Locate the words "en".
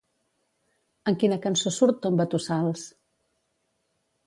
1.11-1.17